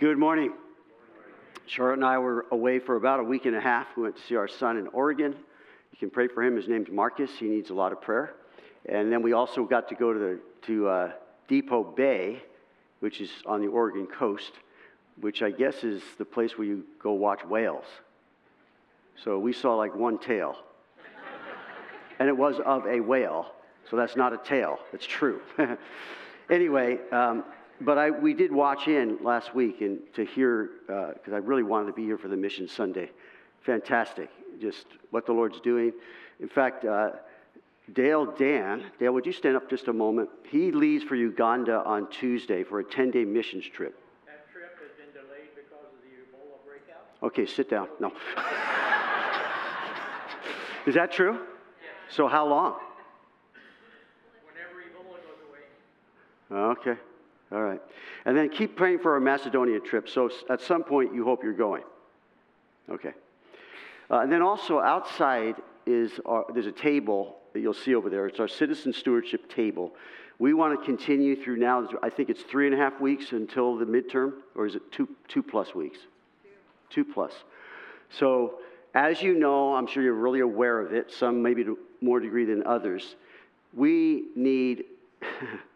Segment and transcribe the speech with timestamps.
[0.00, 0.54] Good morning.
[1.66, 3.86] Charlotte and I were away for about a week and a half.
[3.98, 5.36] We went to see our son in Oregon.
[5.92, 6.56] You can pray for him.
[6.56, 7.30] His name's Marcus.
[7.38, 8.32] He needs a lot of prayer.
[8.86, 11.12] And then we also got to go to, the, to uh,
[11.48, 12.42] Depoe Bay,
[13.00, 14.52] which is on the Oregon coast,
[15.20, 17.84] which I guess is the place where you go watch whales.
[19.22, 20.56] So we saw like one tail.
[22.18, 23.52] and it was of a whale.
[23.90, 24.78] So that's not a tail.
[24.94, 25.42] It's true.
[26.48, 27.44] anyway, um,
[27.80, 31.62] but I, we did watch in last week and to hear, because uh, I really
[31.62, 33.10] wanted to be here for the Mission Sunday.
[33.62, 34.28] Fantastic.
[34.60, 35.92] Just what the Lord's doing.
[36.40, 37.12] In fact, uh,
[37.92, 40.30] Dale Dan, Dale, would you stand up just a moment?
[40.48, 43.98] He leaves for Uganda on Tuesday for a 10 day missions trip.
[44.26, 47.06] That trip has been delayed because of the Ebola breakout?
[47.22, 47.88] Okay, sit down.
[47.98, 48.12] No.
[50.86, 51.32] Is that true?
[51.32, 51.42] Yes.
[52.10, 52.76] So, how long?
[54.44, 55.64] Whenever Ebola goes away.
[56.78, 56.96] Okay.
[57.52, 57.80] All right.
[58.24, 60.08] And then keep praying for our Macedonia trip.
[60.08, 61.82] So, at some point, you hope you're going.
[62.88, 63.12] Okay.
[64.10, 65.56] Uh, and then also outside
[65.86, 68.26] is our, there's a table that you'll see over there.
[68.26, 69.94] It's our citizen stewardship table.
[70.38, 71.88] We want to continue through now.
[72.02, 75.08] I think it's three and a half weeks until the midterm, or is it two,
[75.28, 75.98] two plus weeks?
[76.88, 77.32] Two plus.
[78.08, 78.60] So,
[78.94, 82.44] as you know, I'm sure you're really aware of it, some maybe to more degree
[82.44, 83.16] than others.
[83.74, 84.84] We need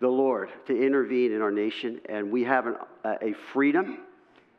[0.00, 3.98] the Lord to intervene in our nation, and we have an, a freedom,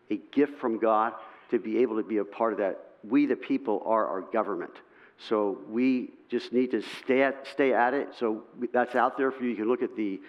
[0.09, 1.13] a gift from God
[1.51, 2.79] to be able to be a part of that.
[3.03, 4.73] We, the people, are our government.
[5.17, 8.09] So we just need to stay at, stay at it.
[8.17, 8.43] So
[8.73, 9.51] that's out there for you.
[9.51, 10.19] You can look at the,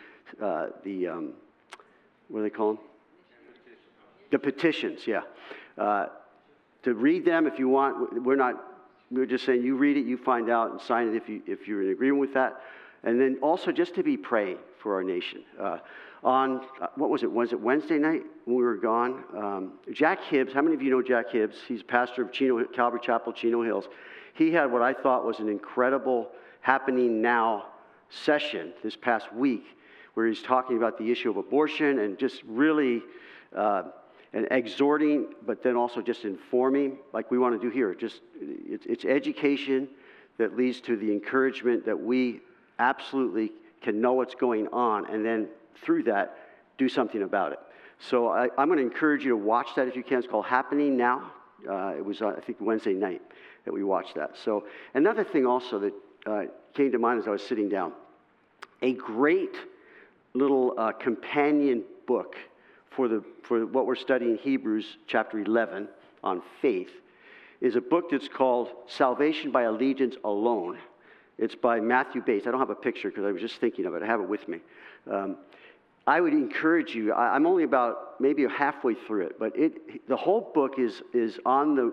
[0.41, 1.33] uh, the um,
[2.29, 2.83] what do they call them?
[4.31, 5.23] The petitions, yeah.
[5.79, 6.07] Uh,
[6.83, 8.23] to read them if you want.
[8.23, 8.63] We're not,
[9.11, 11.67] we're just saying you read it, you find out, and sign it if, you, if
[11.67, 12.61] you're in agreement with that.
[13.07, 15.45] And then also just to be praying for our nation.
[15.59, 15.79] Uh,
[16.23, 17.31] on, uh, what was it?
[17.31, 19.25] Was it Wednesday night when we were gone?
[19.35, 21.57] Um, Jack Hibbs, how many of you know Jack Hibbs?
[21.69, 23.89] He's pastor of Chino, Calvary Chapel, Chino Hills.
[24.35, 26.31] He had what I thought was an incredible
[26.61, 27.67] happening now
[28.11, 29.65] session this past week
[30.15, 33.03] where he's talking about the issue of abortion and just really
[33.55, 33.85] uh,
[34.33, 37.95] and exhorting, but then also just informing, like we want to do here.
[37.95, 39.89] Just it's, it's education
[40.39, 42.41] that leads to the encouragement that we
[42.79, 45.49] absolutely can know what's going on, and then
[45.83, 46.39] through that,
[46.79, 47.59] do something about it.
[47.99, 50.19] So I, am going to encourage you to watch that if you can.
[50.19, 51.33] It's called Happening Now.
[51.69, 53.23] Uh, it was, uh, I think, Wednesday night
[53.65, 54.37] that we watched that.
[54.37, 55.95] So another thing also that
[56.27, 56.43] uh,
[56.75, 57.93] came to mind as I was sitting down,
[58.83, 59.57] a great
[60.35, 62.37] little uh, companion book
[62.91, 65.89] for, the, for what we're studying Hebrews chapter 11
[66.23, 66.91] on faith
[67.61, 70.79] is a book that's called Salvation by Allegiance Alone.
[71.39, 72.47] It's by Matthew Bates.
[72.47, 74.03] I don't have a picture because I was just thinking of it.
[74.03, 74.61] I have it with me.
[75.11, 75.37] Um,
[76.07, 80.17] I would encourage you, I, am only about maybe halfway through it, but it, the
[80.17, 81.93] whole book is, is on the,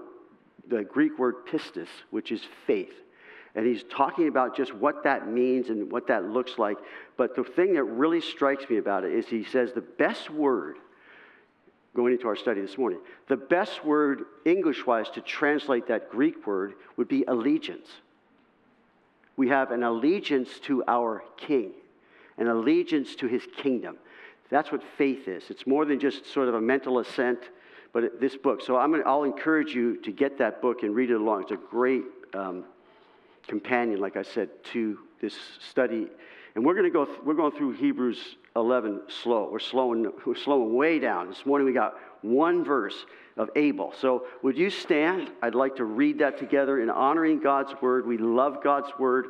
[0.70, 2.94] the Greek word pistis, which is faith.
[3.56, 6.78] And he's talking about just what that means and what that looks like.
[7.18, 10.78] But the thing that really strikes me about it is he says the best word
[11.96, 13.00] going into our study this morning.
[13.28, 17.88] The best word, English wise, to translate that Greek word would be allegiance.
[19.36, 21.72] We have an allegiance to our King,
[22.38, 23.98] an allegiance to his kingdom.
[24.50, 25.50] That's what faith is.
[25.50, 27.40] It's more than just sort of a mental assent,
[27.92, 28.62] but this book.
[28.62, 31.44] So I'm gonna, I'll encourage you to get that book and read it along.
[31.44, 32.66] It's a great um,
[33.48, 35.36] companion, like I said, to this
[35.70, 36.08] study.
[36.56, 39.50] And we're going to go, th- we're going through Hebrews 11 slow.
[39.52, 41.30] We're slowing, we're slowing way down.
[41.30, 43.06] This morning we got one verse
[43.38, 43.94] of Abel.
[44.00, 45.32] So would you stand?
[45.42, 48.06] I'd like to read that together in honoring God's word.
[48.06, 49.28] We love God's word.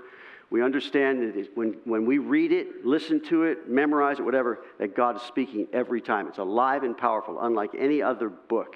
[0.49, 4.95] We understand that when, when we read it, listen to it, memorize it, whatever, that
[4.95, 6.27] God is speaking every time.
[6.27, 8.75] It's alive and powerful, unlike any other book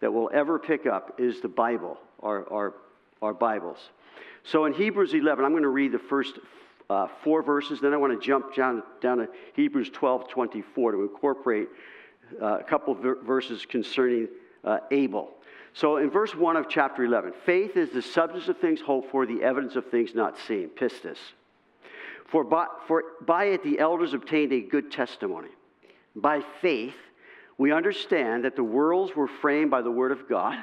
[0.00, 2.74] that we'll ever pick up is the Bible, our, our,
[3.22, 3.78] our Bibles.
[4.44, 6.38] So in Hebrews 11, I'm going to read the first
[6.88, 7.80] uh, four verses.
[7.80, 11.68] Then I want to jump down, down to Hebrews 12 24 to incorporate
[12.40, 14.28] uh, a couple ver- verses concerning
[14.66, 15.30] uh, Abel.
[15.72, 19.26] So in verse 1 of chapter 11, faith is the substance of things hoped for,
[19.26, 21.18] the evidence of things not seen, pistis.
[22.26, 25.50] For by, for by it the elders obtained a good testimony.
[26.14, 26.96] By faith,
[27.58, 30.58] we understand that the worlds were framed by the word of God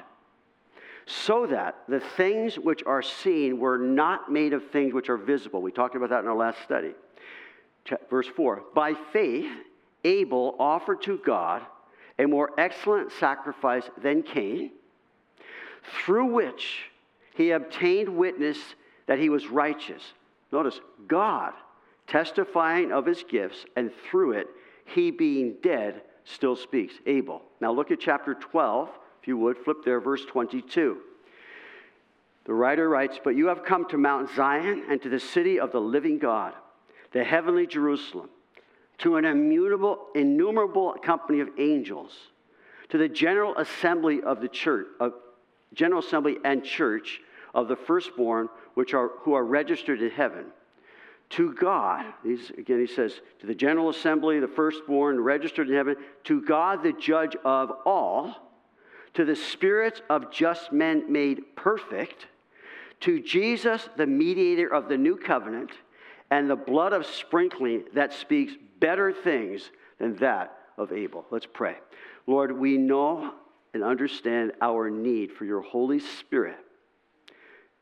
[1.05, 5.61] so that the things which are seen were not made of things which are visible.
[5.61, 6.93] We talked about that in our last study.
[8.09, 9.51] Verse 4 By faith,
[10.03, 11.61] Abel offered to God
[12.19, 14.71] a more excellent sacrifice than Cain,
[16.05, 16.91] through which
[17.35, 18.57] he obtained witness
[19.07, 20.01] that he was righteous.
[20.51, 21.53] Notice, God
[22.07, 24.47] testifying of his gifts, and through it,
[24.85, 26.95] he being dead still speaks.
[27.05, 27.41] Abel.
[27.61, 28.89] Now look at chapter 12,
[29.21, 30.97] if you would, flip there, verse 22.
[32.45, 35.71] The writer writes, But you have come to Mount Zion and to the city of
[35.71, 36.53] the living God,
[37.11, 38.29] the heavenly Jerusalem,
[38.99, 42.11] to an immutable, innumerable company of angels,
[42.89, 45.13] to the general assembly of the church, of
[45.73, 47.21] general assembly and church
[47.53, 50.45] of the firstborn, which are who are registered in heaven.
[51.31, 55.95] To God, again, he says, to the general assembly, the firstborn, registered in heaven,
[56.25, 58.35] to God, the judge of all,
[59.15, 62.27] to the spirits of just men made perfect
[62.99, 65.71] to Jesus, the mediator of the new covenant,
[66.33, 69.69] and the blood of sprinkling that speaks better things
[69.99, 71.25] than that of Abel.
[71.29, 71.75] Let's pray.
[72.25, 73.35] Lord, we know
[73.75, 76.57] and understand our need for your Holy Spirit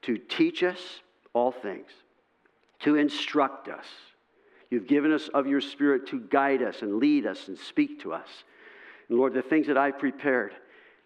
[0.01, 0.99] to teach us
[1.31, 1.87] all things,
[2.81, 3.85] to instruct us.
[4.69, 8.11] You've given us of your Spirit to guide us and lead us and speak to
[8.11, 8.27] us.
[9.07, 10.51] And Lord, the things that I've prepared,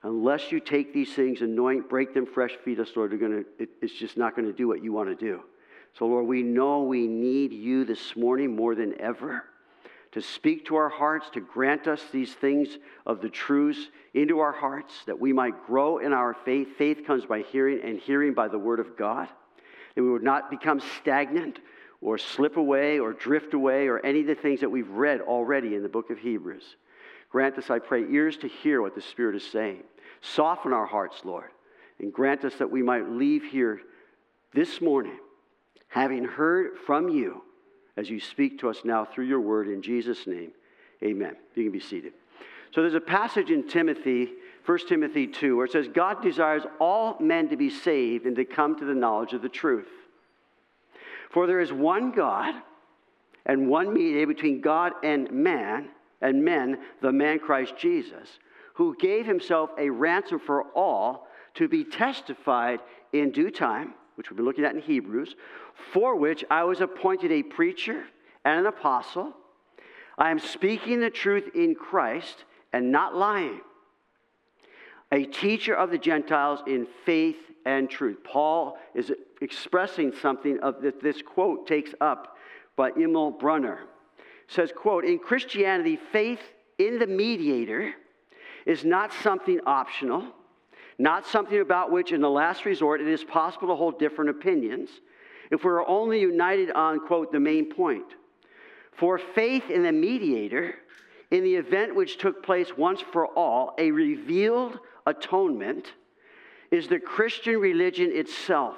[0.01, 3.93] unless you take these things, anoint, break them fresh, feed us, Lord, gonna, it, it's
[3.93, 5.43] just not going to do what you want to do.
[5.97, 9.45] So, Lord, we know we need you this morning more than ever
[10.11, 14.51] to speak to our hearts, to grant us these things of the truths into our
[14.51, 16.69] hearts, that we might grow in our faith.
[16.77, 19.27] Faith comes by hearing, and hearing by the word of God.
[19.95, 21.59] That we would not become stagnant
[22.01, 25.75] or slip away or drift away or any of the things that we've read already
[25.75, 26.75] in the book of Hebrews.
[27.29, 29.83] Grant us, I pray, ears to hear what the Spirit is saying.
[30.21, 31.51] Soften our hearts, Lord,
[31.99, 33.79] and grant us that we might leave here
[34.53, 35.19] this morning
[35.95, 37.41] having heard from you
[37.95, 40.51] as you speak to us now through your word in Jesus' name.
[41.01, 41.37] Amen.
[41.55, 42.11] You can be seated.
[42.73, 44.33] So there's a passage in Timothy,
[44.65, 48.43] 1 Timothy 2, where it says, God desires all men to be saved and to
[48.43, 49.87] come to the knowledge of the truth.
[51.29, 52.53] For there is one God
[53.45, 55.87] and one mediator between God and man,
[56.21, 58.27] and men, the man Christ Jesus
[58.75, 62.81] who gave himself a ransom for all to be testified
[63.13, 65.35] in due time, which we've been looking at in Hebrews,
[65.93, 68.05] for which I was appointed a preacher
[68.43, 69.33] and an apostle.
[70.17, 73.61] I am speaking the truth in Christ and not lying.
[75.11, 78.17] A teacher of the Gentiles in faith and truth.
[78.23, 82.37] Paul is expressing something of that this quote takes up
[82.75, 83.79] by Emil Brunner.
[84.47, 86.39] says, quote, in Christianity, faith
[86.77, 87.93] in the mediator
[88.65, 90.33] is not something optional,
[90.97, 94.89] not something about which, in the last resort, it is possible to hold different opinions
[95.51, 98.05] if we're only united on, quote, the main point.
[98.93, 100.75] For faith in the mediator,
[101.31, 105.93] in the event which took place once for all, a revealed atonement,
[106.71, 108.77] is the Christian religion itself.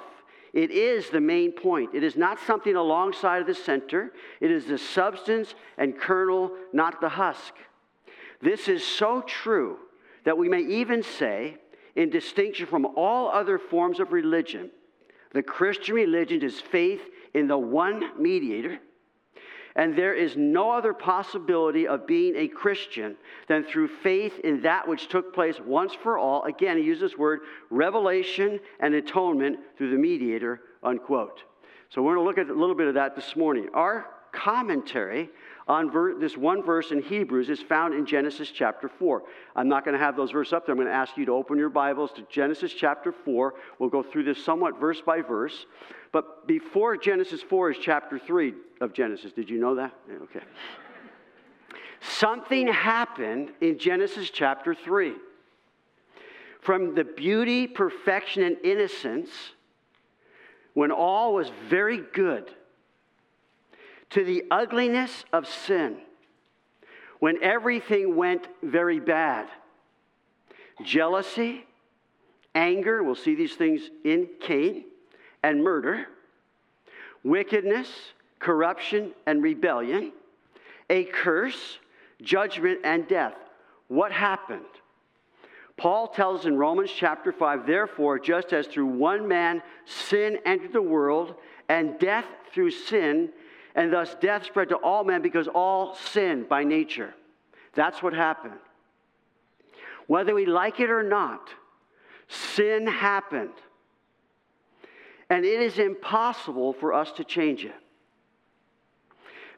[0.52, 1.94] It is the main point.
[1.94, 4.12] It is not something alongside of the center.
[4.40, 7.54] It is the substance and kernel, not the husk.
[8.40, 9.78] This is so true
[10.24, 11.58] that we may even say,
[11.98, 14.70] in distinction from all other forms of religion,
[15.34, 17.02] the Christian religion is faith
[17.34, 18.78] in the one mediator,
[19.74, 23.16] and there is no other possibility of being a Christian
[23.48, 26.44] than through faith in that which took place once for all.
[26.44, 31.42] Again, he uses this word revelation and atonement through the mediator, unquote.
[31.90, 33.68] So we're going to look at a little bit of that this morning.
[33.74, 35.30] Our commentary
[35.68, 39.22] on ver- this one verse in Hebrews is found in Genesis chapter 4.
[39.54, 40.72] I'm not going to have those verses up there.
[40.72, 43.54] I'm going to ask you to open your Bibles to Genesis chapter 4.
[43.78, 45.66] We'll go through this somewhat verse by verse.
[46.10, 49.32] But before Genesis 4 is chapter 3 of Genesis.
[49.32, 49.92] Did you know that?
[50.22, 50.40] Okay.
[52.00, 55.14] Something happened in Genesis chapter 3.
[56.62, 59.30] From the beauty, perfection, and innocence,
[60.72, 62.50] when all was very good
[64.10, 65.98] to the ugliness of sin
[67.18, 69.48] when everything went very bad.
[70.82, 71.64] Jealousy,
[72.54, 74.84] anger, we'll see these things in Cain,
[75.42, 76.06] and murder,
[77.24, 77.88] wickedness,
[78.38, 80.12] corruption, and rebellion,
[80.88, 81.78] a curse,
[82.22, 83.34] judgment, and death.
[83.88, 84.62] What happened?
[85.76, 90.82] Paul tells in Romans chapter 5, therefore, just as through one man sin entered the
[90.82, 91.34] world,
[91.68, 93.30] and death through sin,
[93.74, 97.14] and thus death spread to all men because all sin by nature.
[97.74, 98.58] That's what happened.
[100.06, 101.50] Whether we like it or not,
[102.28, 103.52] sin happened.
[105.30, 107.74] And it is impossible for us to change it.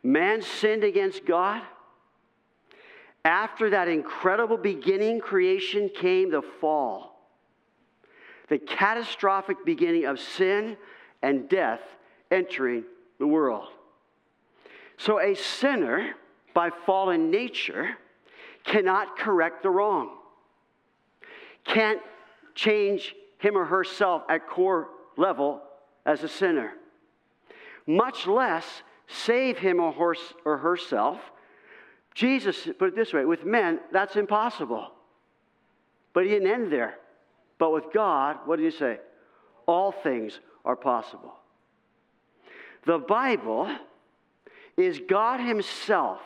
[0.02, 1.62] Man sinned against God.
[3.24, 7.28] After that incredible beginning creation came the fall,
[8.48, 10.76] the catastrophic beginning of sin
[11.22, 11.80] and death
[12.30, 12.84] entering
[13.18, 13.68] the world.
[15.00, 16.11] So a sinner,
[16.52, 17.97] by fallen nature,
[18.64, 20.11] cannot correct the wrong,
[21.64, 22.02] can't
[22.54, 25.62] change him or herself at core level
[26.04, 26.73] as a sinner,
[27.87, 28.66] much less
[29.07, 30.14] save him or, her,
[30.45, 31.19] or herself.
[32.14, 34.92] Jesus put it this way with men, that's impossible.
[36.12, 36.97] But he didn't end there.
[37.57, 38.99] But with God, what did he say?
[39.64, 41.37] All things are possible.
[42.85, 43.75] The Bible
[44.80, 46.20] is God Himself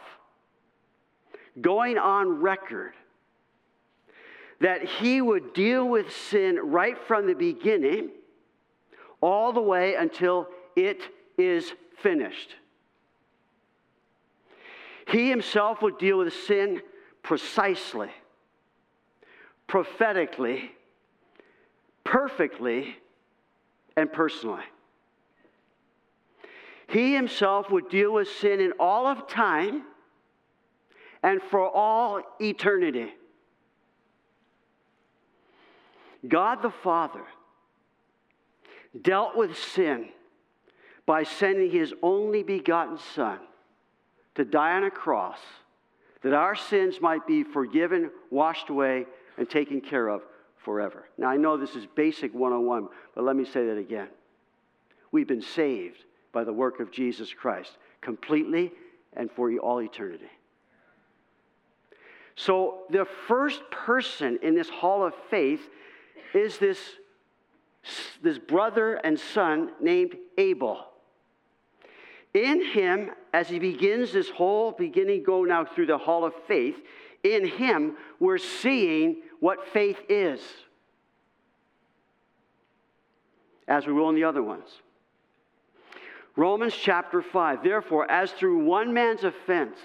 [1.60, 2.92] going on record
[4.60, 8.10] that He would deal with sin right from the beginning
[9.20, 11.00] all the way until it
[11.36, 12.54] is finished.
[15.08, 16.80] He Himself would deal with sin
[17.22, 18.10] precisely,
[19.66, 20.70] prophetically,
[22.04, 22.96] perfectly,
[23.96, 24.64] and personally.
[26.88, 29.84] He himself would deal with sin in all of time
[31.22, 33.12] and for all eternity.
[36.26, 37.24] God the Father
[39.00, 40.08] dealt with sin
[41.06, 43.38] by sending his only begotten Son
[44.34, 45.38] to die on a cross
[46.22, 50.22] that our sins might be forgiven, washed away, and taken care of
[50.56, 51.06] forever.
[51.18, 54.08] Now, I know this is basic 101, but let me say that again.
[55.12, 58.72] We've been saved by the work of Jesus Christ completely
[59.16, 60.28] and for all eternity.
[62.36, 65.60] So, the first person in this hall of faith
[66.34, 66.78] is this,
[68.22, 70.84] this brother and son named Abel.
[72.34, 76.76] In him, as he begins this whole beginning, go now through the hall of faith,
[77.22, 80.40] in him we're seeing what faith is,
[83.68, 84.68] as we will in the other ones.
[86.36, 87.62] Romans chapter 5.
[87.62, 89.78] Therefore, as through one man's offense,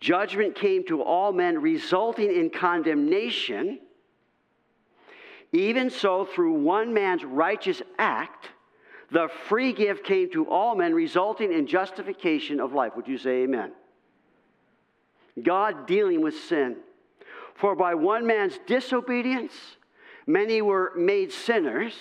[0.00, 3.80] judgment came to all men, resulting in condemnation,
[5.52, 8.50] even so, through one man's righteous act,
[9.10, 12.94] the free gift came to all men, resulting in justification of life.
[12.96, 13.72] Would you say amen?
[15.42, 16.76] God dealing with sin.
[17.54, 19.54] For by one man's disobedience,
[20.26, 21.94] many were made sinners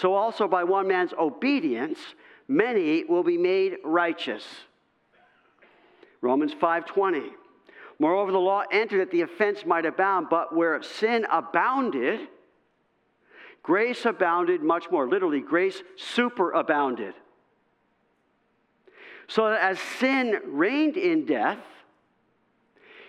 [0.00, 1.98] so also by one man's obedience,
[2.46, 4.46] many will be made righteous.
[6.20, 7.32] Romans 5:20.
[7.98, 12.28] Moreover, the law entered that the offense might abound, but where sin abounded,
[13.64, 15.08] grace abounded much more.
[15.08, 17.14] Literally, grace superabounded.
[19.26, 21.58] So that as sin reigned in death,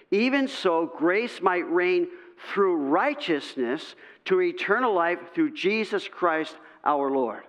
[0.09, 2.07] even so grace might reign
[2.51, 7.43] through righteousness to eternal life through Jesus Christ our Lord.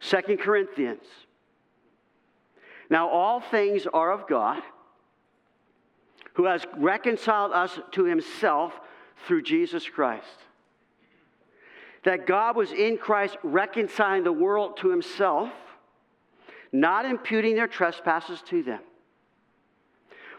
[0.00, 1.04] Second Corinthians.
[2.90, 4.62] Now, all things are of God,
[6.34, 8.78] who has reconciled us to himself
[9.26, 10.26] through Jesus Christ.
[12.02, 15.50] That God was in Christ reconciling the world to himself,
[16.70, 18.80] not imputing their trespasses to them.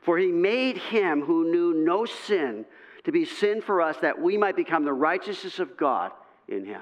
[0.03, 2.65] For he made him who knew no sin
[3.05, 6.11] to be sin for us, that we might become the righteousness of God
[6.47, 6.81] in him.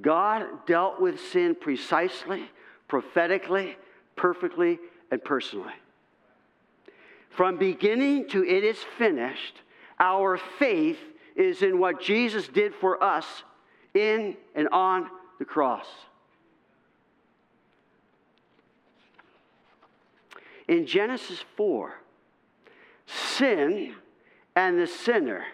[0.00, 2.50] God dealt with sin precisely,
[2.88, 3.76] prophetically,
[4.14, 4.78] perfectly,
[5.10, 5.72] and personally.
[7.30, 9.60] From beginning to it is finished,
[9.98, 10.98] our faith
[11.34, 13.26] is in what Jesus did for us
[13.94, 15.86] in and on the cross.
[20.68, 21.94] In Genesis 4,
[23.06, 23.94] sin
[24.56, 25.44] and the sinner,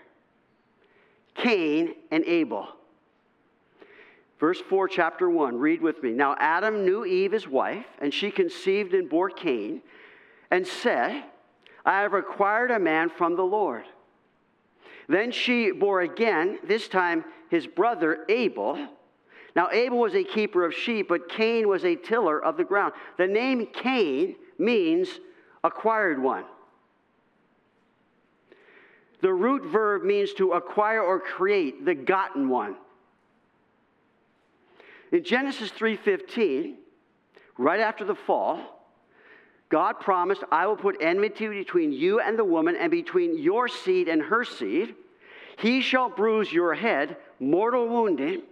[1.35, 2.69] Cain and Abel.
[4.43, 6.11] Verse 4, chapter 1, read with me.
[6.11, 9.83] Now Adam knew Eve, his wife, and she conceived and bore Cain,
[10.51, 11.23] and said,
[11.85, 13.85] I have acquired a man from the Lord.
[15.09, 18.89] Then she bore again, this time his brother Abel.
[19.55, 22.95] Now Abel was a keeper of sheep, but Cain was a tiller of the ground.
[23.19, 25.21] The name Cain means
[25.63, 26.47] acquired one.
[29.21, 32.75] The root verb means to acquire or create, the gotten one.
[35.13, 36.79] In Genesis 3:15,
[37.59, 38.81] right after the fall,
[39.69, 44.09] God promised, I will put enmity between you and the woman, and between your seed
[44.09, 44.95] and her seed.
[45.59, 48.43] He shall bruise your head, mortal wounding,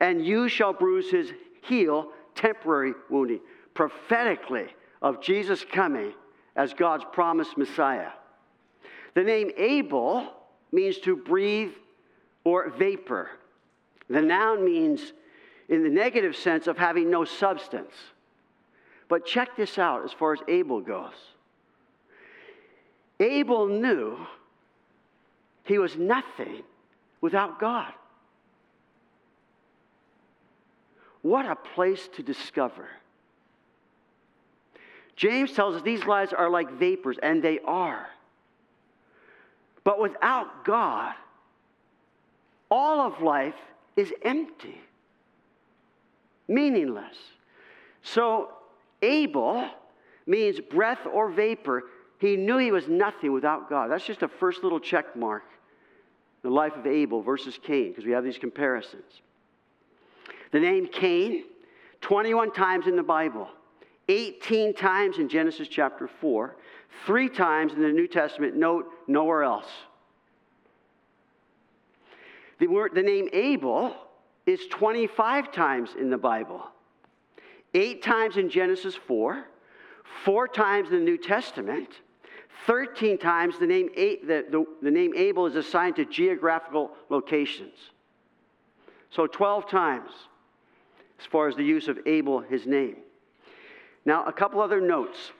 [0.00, 3.40] and you shall bruise his heel, temporary wounding.
[3.74, 4.66] Prophetically
[5.02, 6.12] of Jesus coming
[6.56, 8.10] as God's promised Messiah.
[9.14, 10.32] The name Abel
[10.72, 11.72] means to breathe
[12.42, 13.30] or vapor.
[14.08, 15.12] The noun means
[15.68, 17.92] in the negative sense of having no substance.
[19.08, 21.12] But check this out as far as Abel goes.
[23.20, 24.18] Abel knew
[25.64, 26.62] he was nothing
[27.20, 27.92] without God.
[31.22, 32.88] What a place to discover.
[35.16, 38.06] James tells us these lies are like vapors, and they are.
[39.82, 41.14] But without God,
[42.70, 43.56] all of life
[43.96, 44.80] is empty,
[46.48, 47.16] meaningless.
[48.02, 48.50] So,
[49.02, 49.68] Abel
[50.26, 51.84] means breath or vapor.
[52.18, 53.90] He knew he was nothing without God.
[53.90, 55.44] That's just a first little check mark.
[56.42, 59.22] The life of Abel versus Cain, because we have these comparisons.
[60.52, 61.44] The name Cain,
[62.00, 63.48] 21 times in the Bible,
[64.08, 66.56] 18 times in Genesis chapter 4,
[67.06, 69.66] three times in the New Testament, note nowhere else.
[72.58, 73.94] The, word, the name Abel
[74.48, 76.62] is 25 times in the Bible,
[77.74, 79.44] eight times in Genesis 4,
[80.24, 81.88] four times in the New Testament.
[82.66, 87.76] 13 times the name, the, the, the name Abel is assigned to geographical locations.
[89.10, 90.10] So 12 times
[91.18, 92.96] as far as the use of Abel, his name.
[94.04, 95.32] Now, a couple other notes.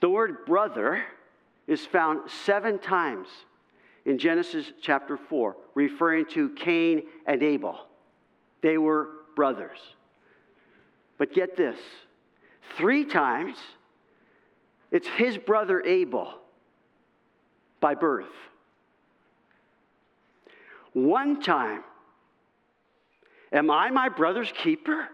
[0.00, 1.04] The word brother
[1.66, 3.28] is found seven times
[4.10, 7.78] in Genesis chapter 4, referring to Cain and Abel.
[8.60, 9.78] They were brothers.
[11.16, 11.78] But get this
[12.76, 13.56] three times
[14.90, 16.34] it's his brother Abel
[17.78, 18.32] by birth.
[20.92, 21.84] One time,
[23.52, 25.06] am I my brother's keeper?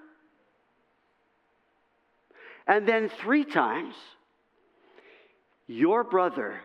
[2.66, 3.94] And then three times,
[5.66, 6.60] your brother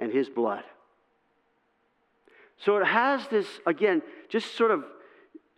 [0.00, 0.64] and his blood.
[2.60, 4.84] So it has this, again, just sort of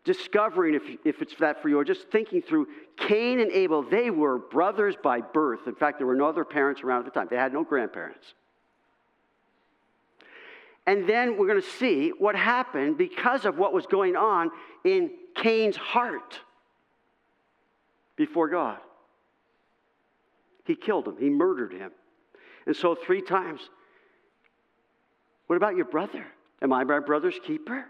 [0.05, 4.11] discovering if, if it's that for you, or just thinking through Cain and Abel, they
[4.11, 5.61] were brothers by birth.
[5.67, 8.35] In fact, there were no other parents around at the time, they had no grandparents.
[10.87, 14.51] And then we're going to see what happened because of what was going on
[14.85, 16.41] in Cain's heart
[18.17, 18.79] before God.
[20.65, 21.91] He killed him, he murdered him.
[22.67, 23.61] And so, three times,
[25.47, 26.27] what about your brother?
[26.63, 27.85] Am I my brother's keeper?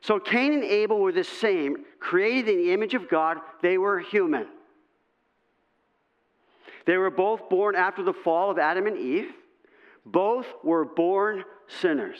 [0.00, 3.38] So Cain and Abel were the same, created in the image of God.
[3.62, 4.46] They were human.
[6.86, 9.32] They were both born after the fall of Adam and Eve.
[10.06, 12.18] Both were born sinners.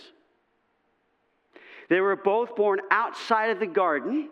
[1.88, 4.31] They were both born outside of the garden.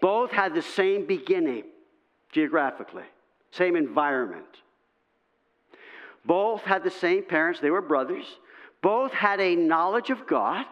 [0.00, 1.64] Both had the same beginning
[2.30, 3.04] geographically,
[3.50, 4.44] same environment.
[6.24, 8.26] Both had the same parents, they were brothers.
[8.82, 10.66] Both had a knowledge of God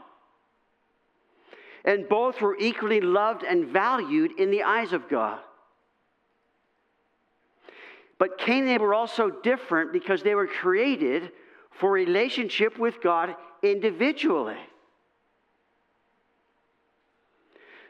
[1.84, 5.38] and both were equally loved and valued in the eyes of God.
[8.18, 11.30] But Cain and Abel were also different because they were created
[11.70, 14.56] for relationship with God individually.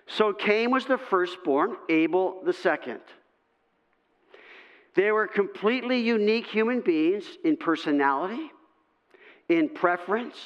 [0.07, 3.01] So Cain was the firstborn, Abel the second.
[4.95, 8.51] They were completely unique human beings in personality,
[9.49, 10.37] in preference,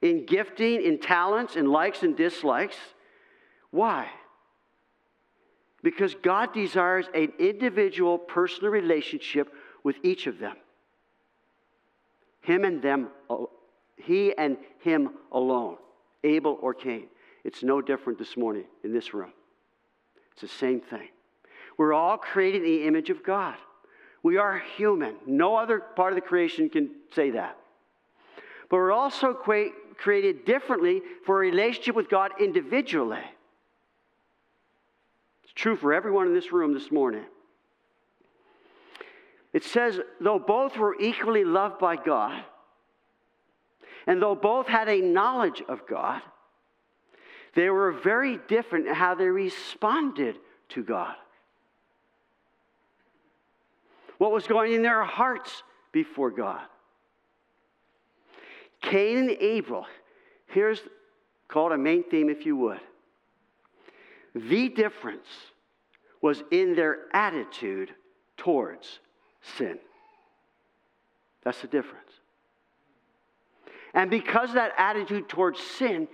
[0.00, 2.76] in gifting, in talents, in likes and dislikes.
[3.70, 4.08] Why?
[5.82, 10.56] Because God desires an individual personal relationship with each of them.
[12.40, 13.36] Him and them, uh,
[13.96, 15.76] he and him alone,
[16.24, 17.06] Abel or Cain.
[17.44, 19.32] It's no different this morning in this room.
[20.32, 21.08] It's the same thing.
[21.76, 23.56] We're all created in the image of God.
[24.22, 25.16] We are human.
[25.26, 27.56] No other part of the creation can say that.
[28.72, 33.20] But we're also created differently for a relationship with God individually.
[35.44, 37.26] It's true for everyone in this room this morning.
[39.52, 42.42] It says, though both were equally loved by God,
[44.06, 46.22] and though both had a knowledge of God,
[47.54, 50.38] they were very different in how they responded
[50.70, 51.14] to God.
[54.16, 56.62] What was going in their hearts before God?
[58.82, 59.86] Cain and Abel,
[60.46, 60.80] here's
[61.48, 62.80] called a main theme, if you would.
[64.34, 65.28] The difference
[66.20, 67.90] was in their attitude
[68.36, 69.00] towards
[69.56, 69.78] sin.
[71.44, 72.10] That's the difference.
[73.94, 76.08] And because that attitude towards sin,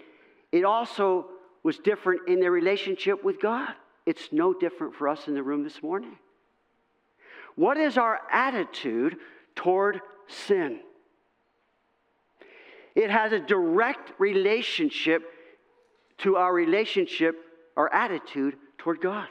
[0.50, 1.26] it also
[1.62, 3.74] was different in their relationship with God.
[4.06, 6.16] It's no different for us in the room this morning.
[7.54, 9.16] What is our attitude
[9.54, 10.80] toward sin?
[12.98, 15.22] It has a direct relationship
[16.18, 17.36] to our relationship,
[17.76, 19.28] our attitude toward God.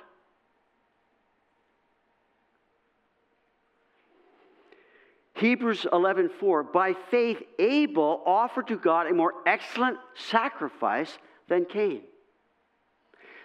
[5.33, 12.03] Hebrews 11:4 By faith Abel offered to God a more excellent sacrifice than Cain.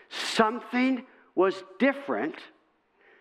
[0.09, 1.05] Something
[1.35, 2.37] was different.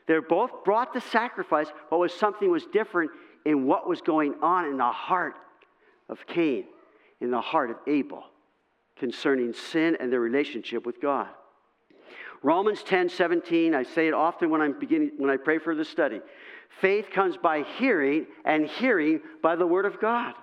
[0.06, 3.10] They both brought the sacrifice, but was something was different
[3.44, 5.34] in what was going on in the heart
[6.08, 6.68] of Cain,
[7.22, 8.26] in the heart of Abel,
[8.98, 11.28] concerning sin and their relationship with God.
[12.44, 15.86] Romans 10 17, I say it often when I'm beginning when I pray for the
[15.86, 16.22] study.
[16.80, 20.34] Faith comes by hearing, and hearing by the word of God.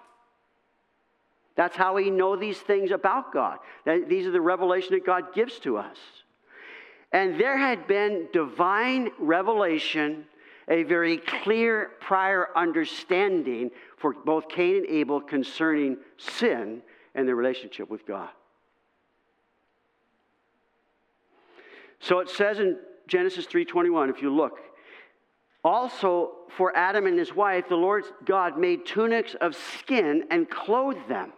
[1.57, 3.59] That's how we know these things about God.
[3.85, 5.97] These are the revelation that God gives to us.
[7.11, 10.27] And there had been divine revelation,
[10.69, 16.83] a very clear prior understanding for both Cain and Abel concerning sin
[17.15, 18.29] and their relationship with God.
[22.01, 24.61] So it says in Genesis 3:21 if you look
[25.65, 31.09] also for Adam and his wife the Lord God made tunics of skin and clothed
[31.09, 31.33] them.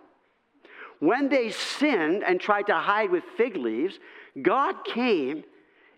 [0.98, 3.98] When they sinned and tried to hide with fig leaves,
[4.42, 5.44] God came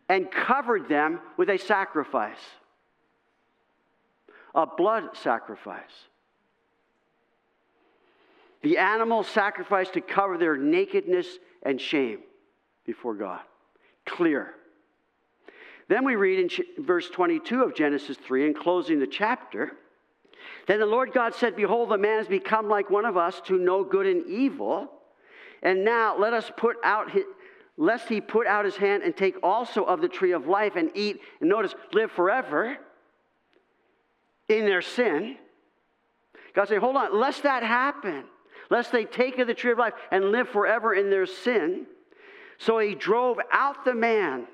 [0.08, 2.38] and covered them with a sacrifice,
[4.54, 6.08] a blood sacrifice.
[8.62, 11.26] The animal sacrificed to cover their nakedness
[11.62, 12.20] and shame
[12.86, 13.40] before God.
[14.06, 14.54] Clear.
[15.88, 19.72] Then we read in verse 22 of Genesis 3, in closing the chapter,
[20.66, 23.58] then the Lord God said, Behold, the man has become like one of us to
[23.58, 24.90] know good and evil.
[25.62, 27.24] And now let us put out his,
[27.76, 30.90] lest he put out his hand and take also of the tree of life and
[30.94, 32.78] eat, and notice, live forever
[34.58, 35.36] in their sin.
[36.54, 38.24] God said, hold on, lest that happen,
[38.70, 41.86] lest they take of the tree of life and live forever in their sin.
[42.58, 44.46] So he drove out the man,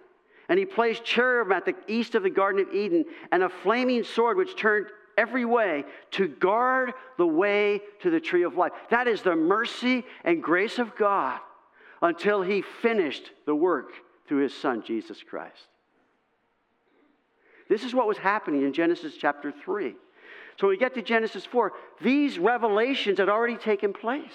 [0.49, 4.05] and he placed cherubim at the east of the Garden of Eden, and a flaming
[4.05, 4.87] sword which turned
[5.19, 8.73] every way to guard the way to the tree of life.
[8.91, 11.41] That is the mercy and grace of God
[12.01, 13.91] until he finished the work
[14.29, 15.67] through his son, Jesus Christ.
[17.69, 19.95] This is what was happening in Genesis chapter 3.
[20.59, 24.33] So when we get to Genesis 4, these revelations had already taken place.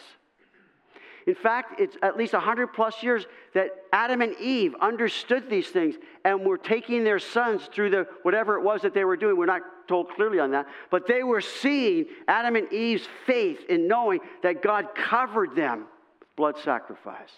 [1.26, 5.96] In fact, it's at least 100 plus years that Adam and Eve understood these things
[6.26, 9.38] and were taking their sons through the whatever it was that they were doing.
[9.38, 13.88] We're not told clearly on that, but they were seeing Adam and Eve's faith in
[13.88, 15.86] knowing that God covered them
[16.20, 17.32] with blood sacrifice.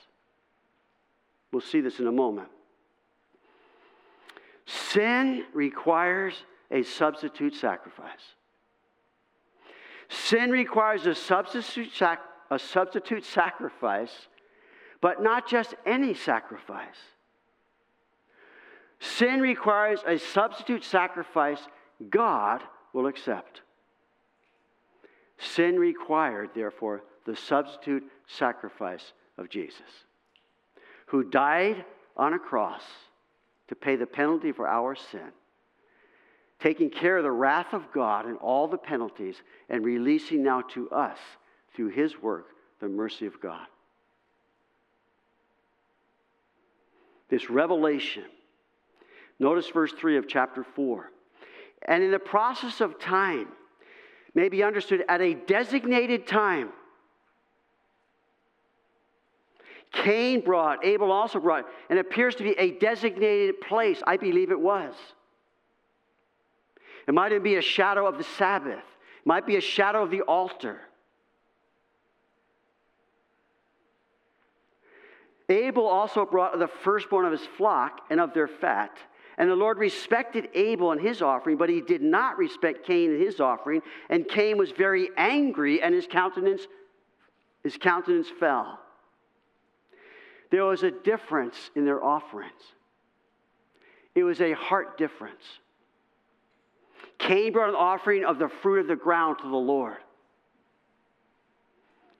[1.52, 2.50] We'll see this in a moment.
[4.66, 6.34] Sin requires
[6.72, 8.36] a substitute sacrifice.
[10.10, 14.28] Sin requires a substitute, sac- a substitute sacrifice,
[15.02, 16.98] but not just any sacrifice.
[19.00, 21.60] Sin requires a substitute sacrifice
[22.10, 22.62] God
[22.94, 23.62] will accept.
[25.38, 30.06] Sin required, therefore, the substitute sacrifice of Jesus
[31.08, 31.86] who died
[32.18, 32.84] on a cross
[33.68, 35.32] to pay the penalty for our sin,
[36.60, 39.36] taking care of the wrath of God and all the penalties,
[39.70, 41.18] and releasing now to us,
[41.76, 42.48] through his work,
[42.80, 43.68] the mercy of God.
[47.30, 48.24] This revelation.
[49.40, 51.12] Notice verse 3 of chapter 4.
[51.88, 53.48] And in the process of time,
[54.34, 56.70] may be understood at a designated time
[59.96, 64.02] Cain brought, Abel also brought, and appears to be a designated place.
[64.06, 64.94] I believe it was.
[67.08, 70.12] It might even be a shadow of the Sabbath, it might be a shadow of
[70.12, 70.80] the altar.
[75.48, 78.98] Abel also brought the firstborn of his flock and of their fat.
[79.38, 83.22] And the Lord respected Abel and his offering, but he did not respect Cain and
[83.22, 83.82] his offering.
[84.10, 86.68] And Cain was very angry, and his countenance,
[87.64, 88.80] his countenance fell
[90.52, 92.52] there was a difference in their offerings.
[94.14, 95.44] It was a heart difference.
[97.18, 99.98] Cain brought an offering of the fruit of the ground to the Lord.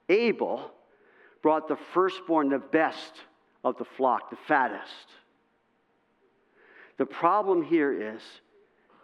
[0.08, 0.70] Abel
[1.42, 3.12] brought the firstborn, the best
[3.64, 5.08] of the flock, the fattest.
[6.98, 8.22] The problem here is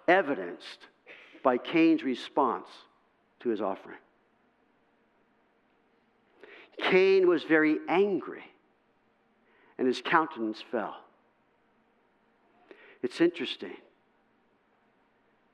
[0.09, 0.89] evidenced
[1.43, 2.69] by Cain's response
[3.41, 3.99] to his offering.
[6.79, 8.45] Cain was very angry
[9.79, 10.97] and his countenance fell.
[13.03, 13.77] It's interesting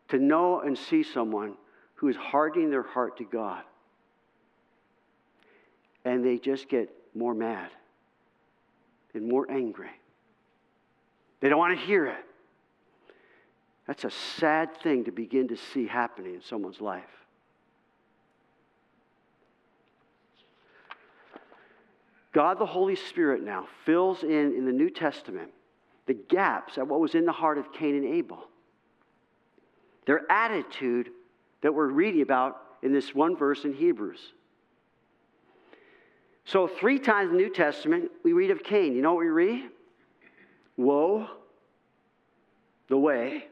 [0.08, 1.54] to know and see someone
[1.94, 3.62] who is hardening their heart to God,
[6.04, 7.70] and they just get more mad
[9.14, 9.90] and more angry.
[11.40, 12.24] They don't want to hear it.
[13.86, 17.04] That's a sad thing to begin to see happening in someone's life.
[22.38, 25.50] God the Holy Spirit now fills in in the New Testament
[26.06, 28.46] the gaps at what was in the heart of Cain and Abel.
[30.06, 31.10] Their attitude
[31.62, 34.20] that we're reading about in this one verse in Hebrews.
[36.44, 38.94] So, three times in the New Testament, we read of Cain.
[38.94, 39.64] You know what we read?
[40.76, 41.26] Woe,
[42.86, 43.48] the way,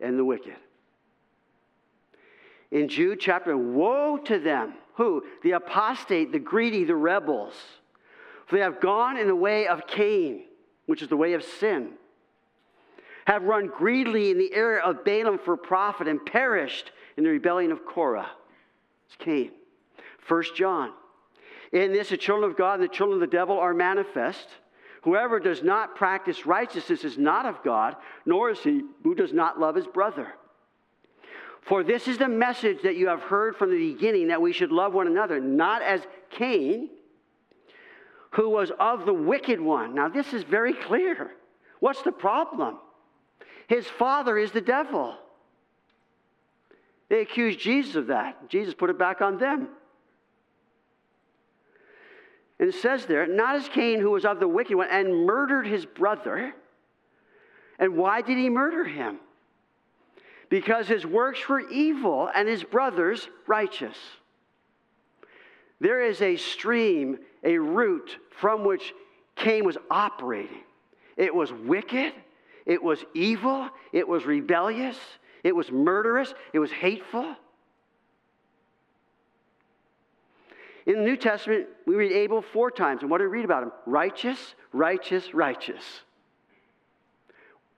[0.00, 0.56] and the wicked.
[2.72, 4.74] In Jude chapter, woe to them.
[4.98, 5.22] Who?
[5.42, 7.54] The apostate, the greedy, the rebels.
[8.46, 10.42] For they have gone in the way of Cain,
[10.86, 11.92] which is the way of sin,
[13.24, 17.70] have run greedily in the area of Balaam for profit, and perished in the rebellion
[17.70, 18.30] of Korah.
[19.06, 19.52] It's Cain.
[20.18, 20.92] First John.
[21.72, 24.48] In this, the children of God and the children of the devil are manifest.
[25.02, 27.94] Whoever does not practice righteousness is not of God,
[28.26, 30.34] nor is he who does not love his brother.
[31.68, 34.72] For this is the message that you have heard from the beginning that we should
[34.72, 36.00] love one another, not as
[36.30, 36.88] Cain,
[38.30, 39.94] who was of the wicked one.
[39.94, 41.30] Now, this is very clear.
[41.80, 42.78] What's the problem?
[43.66, 45.14] His father is the devil.
[47.10, 48.48] They accused Jesus of that.
[48.48, 49.68] Jesus put it back on them.
[52.58, 55.66] And it says there, not as Cain, who was of the wicked one, and murdered
[55.66, 56.54] his brother.
[57.78, 59.18] And why did he murder him?
[60.48, 63.96] Because his works were evil and his brothers righteous.
[65.80, 68.94] There is a stream, a root from which
[69.36, 70.62] Cain was operating.
[71.16, 72.12] It was wicked,
[72.66, 74.98] it was evil, it was rebellious,
[75.44, 77.36] it was murderous, it was hateful.
[80.86, 83.02] In the New Testament, we read Abel four times.
[83.02, 83.72] And what do we read about him?
[83.84, 85.84] Righteous, righteous, righteous.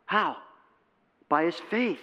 [0.07, 0.37] How?
[1.29, 1.99] By his faith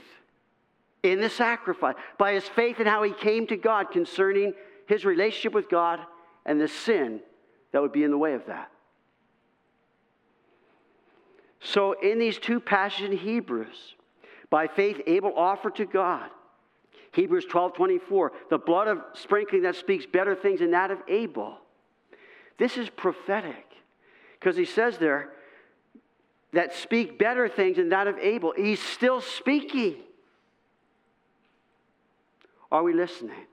[1.12, 4.54] in the sacrifice, by his faith in how he came to God concerning
[4.88, 6.00] his relationship with God
[6.46, 7.22] and the sin
[7.72, 8.72] that would be in the way of that.
[11.60, 13.96] So, in these two passages in Hebrews,
[14.50, 16.30] by faith, Abel offered to God
[17.18, 21.58] Hebrews 12 24, the blood of sprinkling that speaks better things than that of Abel.
[22.60, 23.66] This is prophetic
[24.40, 25.32] because he says there
[26.54, 28.54] that speak better things than that of Abel.
[28.56, 29.96] He's still speaking.
[32.72, 33.46] Are we listening?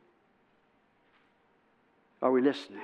[2.21, 2.81] Are we listening?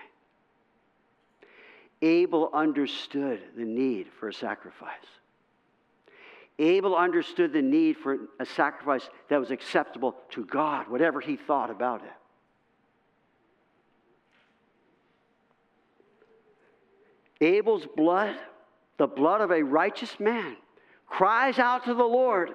[2.02, 4.90] Abel understood the need for a sacrifice.
[6.58, 11.70] Abel understood the need for a sacrifice that was acceptable to God, whatever he thought
[11.70, 12.12] about it.
[17.42, 18.36] Abel's blood,
[18.98, 20.56] the blood of a righteous man,
[21.06, 22.50] cries out to the Lord,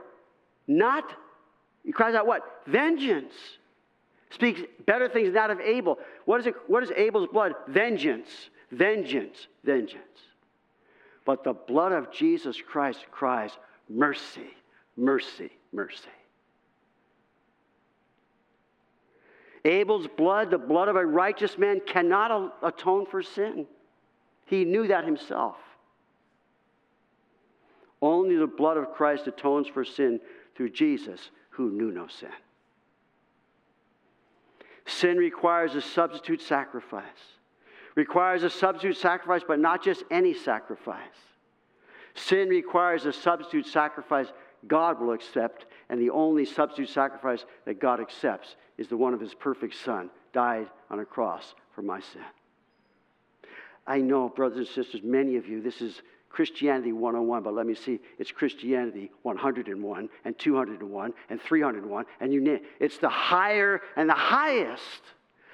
[0.68, 1.12] not,
[1.84, 2.62] he cries out what?
[2.68, 3.34] Vengeance.
[4.36, 5.98] Speaks better things than that of Abel.
[6.26, 7.54] What is, it, what is Abel's blood?
[7.69, 8.28] Vengeance,
[8.69, 10.04] vengeance, vengeance.
[11.24, 13.52] But the blood of Jesus Christ cries,
[13.89, 14.50] mercy,
[14.98, 16.10] mercy, mercy.
[19.63, 23.65] Abel's blood, the blood of a righteous man, cannot atone for sin.
[24.48, 25.56] He knew that himself.
[28.02, 30.19] Only the blood of Christ atones for sin
[30.58, 32.28] through Jesus, who knew no sin.
[34.86, 37.04] Sin requires a substitute sacrifice.
[37.95, 41.00] Requires a substitute sacrifice, but not just any sacrifice.
[42.13, 44.28] Sin requires a substitute sacrifice
[44.67, 49.19] God will accept, and the only substitute sacrifice that God accepts is the one of
[49.19, 52.21] his perfect Son, died on a cross for my sin.
[53.88, 56.02] I know, brothers and sisters, many of you, this is
[56.36, 62.41] Christianity 101, but let me see, it's Christianity 101 and 201 and 301, and you
[62.41, 65.02] name it's the higher and the highest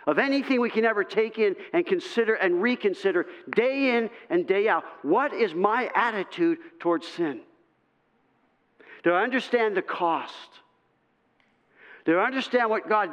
[0.07, 4.67] of anything we can ever take in and consider and reconsider day in and day
[4.67, 4.83] out.
[5.03, 7.41] What is my attitude towards sin?
[9.03, 10.49] Do I understand the cost?
[12.05, 13.11] Do I understand what God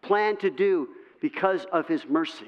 [0.00, 2.46] planned to do because of His mercy?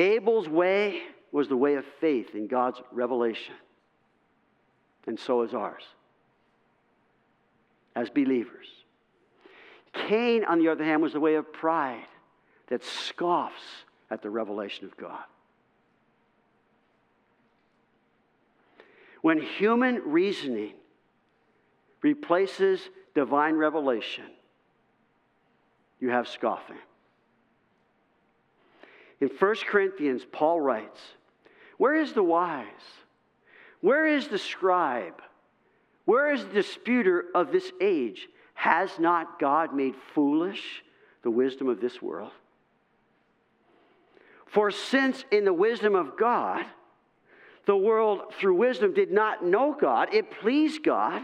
[0.00, 3.54] Abel's way was the way of faith in God's revelation,
[5.06, 5.82] and so is ours
[7.94, 8.66] as believers.
[9.92, 12.06] Cain, on the other hand, was the way of pride
[12.68, 15.24] that scoffs at the revelation of God.
[19.20, 20.74] When human reasoning
[22.00, 22.80] replaces
[23.14, 24.24] divine revelation,
[26.00, 26.78] you have scoffing.
[29.20, 31.00] In 1 Corinthians, Paul writes,
[31.76, 32.66] Where is the wise?
[33.80, 35.20] Where is the scribe?
[36.04, 38.28] Where is the disputer of this age?
[38.54, 40.82] Has not God made foolish
[41.22, 42.32] the wisdom of this world.
[44.46, 46.64] For since in the wisdom of God,
[47.66, 51.22] the world through wisdom did not know God, it pleased God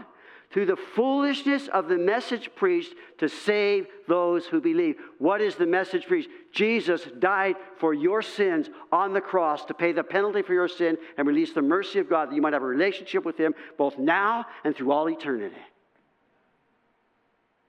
[0.51, 4.95] through the foolishness of the message preached to save those who believe.
[5.19, 6.29] What is the message preached?
[6.53, 10.97] Jesus died for your sins on the cross to pay the penalty for your sin
[11.17, 13.97] and release the mercy of God that you might have a relationship with Him both
[13.97, 15.55] now and through all eternity.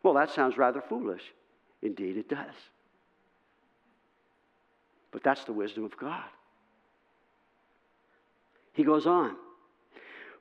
[0.02, 1.22] Well, that sounds rather foolish.
[1.82, 2.54] Indeed, it does.
[5.10, 6.24] But that's the wisdom of God.
[8.72, 9.36] He goes on.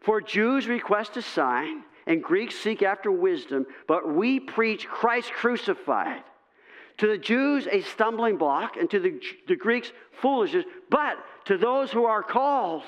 [0.01, 6.23] For Jews request a sign, and Greeks seek after wisdom, but we preach Christ crucified.
[6.99, 9.91] To the Jews, a stumbling block, and to the, the Greeks,
[10.21, 12.83] foolishness, but to those who are called,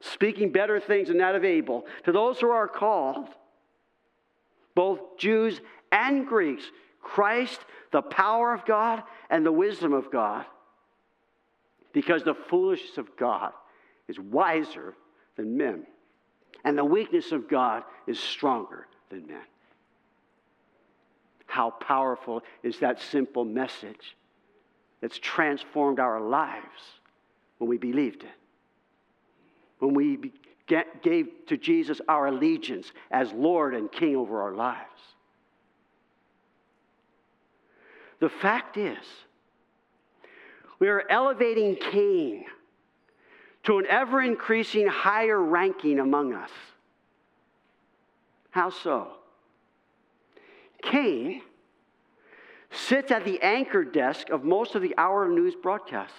[0.00, 3.28] speaking better things than that of Abel, to those who are called,
[4.74, 6.64] both Jews and Greeks,
[7.00, 7.60] Christ,
[7.92, 10.44] the power of God and the wisdom of God.
[11.92, 13.52] Because the foolishness of God
[14.06, 14.94] is wiser
[15.36, 15.86] than men,
[16.64, 19.42] and the weakness of God is stronger than man.
[21.46, 24.16] How powerful is that simple message
[25.00, 26.82] that's transformed our lives
[27.58, 28.30] when we believed it?
[29.78, 30.32] When we
[31.02, 34.86] gave to Jesus our allegiance as Lord and King over our lives.
[38.20, 38.98] The fact is,
[40.78, 42.44] we are elevating Cain
[43.64, 46.50] to an ever increasing higher ranking among us.
[48.50, 49.08] How so?
[50.82, 51.42] Cain
[52.70, 56.16] sits at the anchor desk of most of the hour of news broadcasts.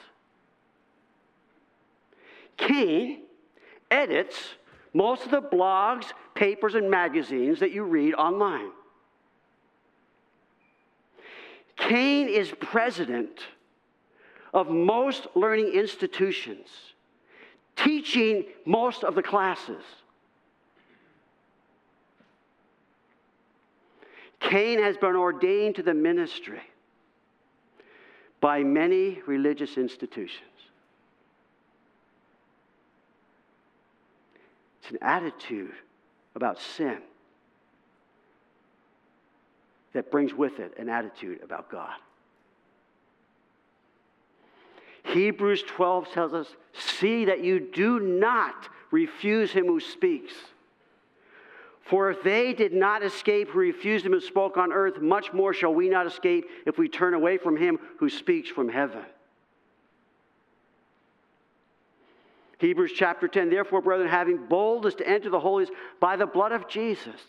[2.58, 3.22] Cain
[3.90, 4.38] edits
[4.94, 8.72] most of the blogs, papers, and magazines that you read online.
[11.78, 13.40] Cain is president
[14.54, 16.91] of most learning institutions,
[17.76, 19.84] teaching most of the classes.
[24.40, 26.62] Cain has been ordained to the ministry
[28.42, 30.42] by many religious institutions.
[34.82, 35.74] It's an attitude
[36.36, 36.98] about sin
[39.94, 41.94] that brings with it an attitude about God.
[45.04, 50.34] Hebrews 12 tells us, See that you do not refuse him who speaks.
[51.84, 55.54] For if they did not escape who refused him who spoke on earth, much more
[55.54, 59.04] shall we not escape if we turn away from him who speaks from heaven.
[62.60, 66.70] Hebrews chapter 10, therefore, brethren, having boldness to enter the holies by the blood of
[66.70, 67.20] Jesus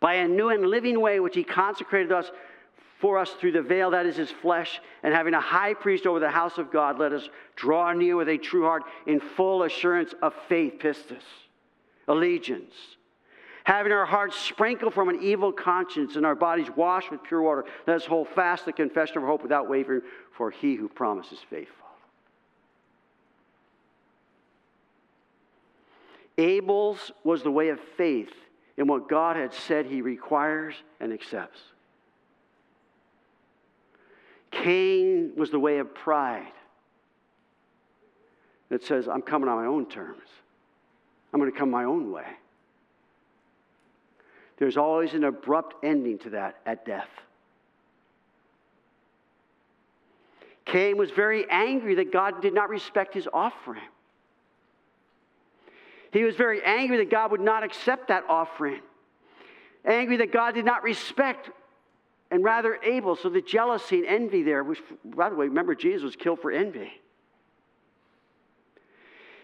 [0.00, 2.30] by a new and living way which he consecrated us
[3.00, 6.20] for us through the veil that is his flesh, and having a high priest over
[6.20, 10.14] the house of God, let us draw near with a true heart in full assurance
[10.20, 11.22] of faith, pistis,
[12.08, 12.74] allegiance.
[13.64, 17.64] Having our hearts sprinkled from an evil conscience and our bodies washed with pure water,
[17.86, 20.02] let us hold fast the confession of hope without wavering,
[20.36, 21.76] for he who promises faithful.
[26.36, 28.32] Abel's was the way of faith
[28.76, 31.60] in what God had said he requires and accepts.
[34.50, 36.52] Cain was the way of pride
[38.68, 40.28] that says, I'm coming on my own terms.
[41.32, 42.26] I'm going to come my own way.
[44.58, 47.08] There's always an abrupt ending to that at death.
[50.66, 53.82] Cain was very angry that God did not respect his offering.
[56.12, 58.80] He was very angry that God would not accept that offering,
[59.84, 61.50] angry that God did not respect
[62.30, 63.16] and rather Abel.
[63.16, 66.50] So the jealousy and envy there, which, by the way, remember, Jesus was killed for
[66.50, 66.92] envy.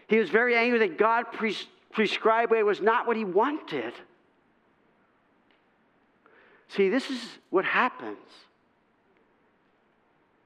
[0.09, 3.93] He was very angry that God pres- prescribed way was not what he wanted.
[6.69, 7.21] See, this is
[7.51, 8.19] what happens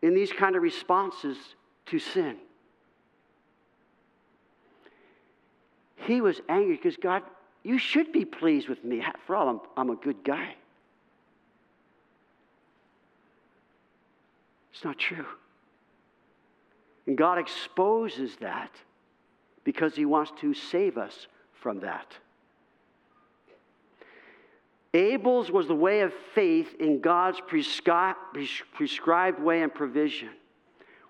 [0.02, 1.36] in these kind of responses
[1.86, 2.36] to sin.
[5.96, 7.22] He was angry because God,
[7.62, 9.04] you should be pleased with me.
[9.26, 10.54] For all, I'm, I'm a good guy.
[14.80, 15.26] It's not true.
[17.06, 18.70] And God exposes that
[19.62, 22.16] because He wants to save us from that.
[24.94, 30.30] Abel's was the way of faith in God's prescribed way and provision.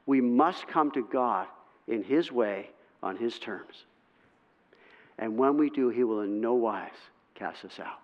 [0.05, 1.47] We must come to God
[1.87, 2.71] in His way,
[3.05, 3.85] on His terms.
[5.17, 6.91] And when we do, he will in no wise
[7.37, 8.01] cast us out.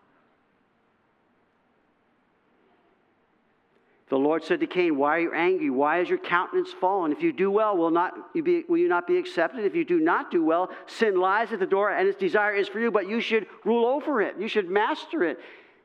[4.09, 5.69] The Lord said to Cain, Why are you angry?
[5.69, 7.11] Why is your countenance fallen?
[7.11, 9.65] If you do well, will, not you be, will you not be accepted?
[9.65, 12.69] If you do not do well, sin lies at the door and its desire is
[12.69, 14.37] for you, but you should rule over it.
[14.39, 15.41] You should master it.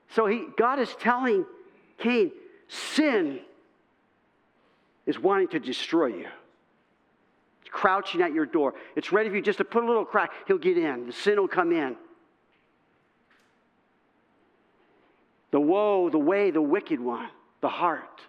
[0.09, 1.45] So he, God is telling
[1.97, 2.32] Cain,
[2.67, 3.39] sin
[5.07, 6.28] is wanting to destroy you.
[7.61, 8.76] It's crouching at your door.
[8.95, 10.32] It's ready for you just to put a little crack.
[10.45, 11.07] He'll get in.
[11.07, 11.95] The sin will come in.
[15.49, 17.30] The woe, the way, the wicked one,
[17.62, 18.22] the heart.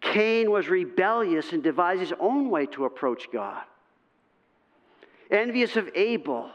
[0.00, 3.62] Cain was rebellious and devised his own way to approach God.
[5.30, 6.50] Envious of Abel.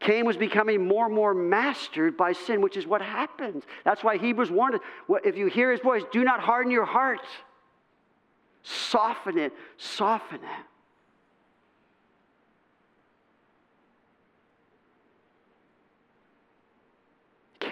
[0.00, 3.62] Cain was becoming more and more mastered by sin, which is what happens.
[3.84, 4.80] That's why Hebrews warned us
[5.24, 7.20] if you hear his voice, do not harden your heart.
[8.64, 10.66] Soften it, soften it.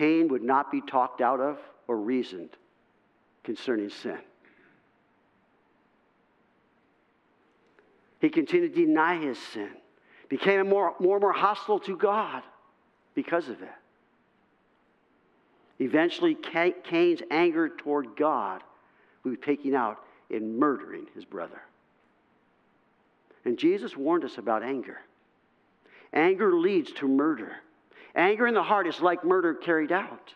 [0.01, 2.57] Cain would not be talked out of or reasoned
[3.44, 4.16] concerning sin.
[8.18, 9.68] He continued to deny his sin,
[10.30, 12.42] became more, more and more hostile to God
[13.14, 13.68] because of it.
[15.80, 18.62] Eventually, Cain's anger toward God
[19.22, 21.61] would be taken out in murdering his brother.
[23.44, 25.03] And Jesus warned us about anger.
[26.14, 27.57] Anger leads to murder.
[28.14, 30.34] Anger in the heart is like murder carried out.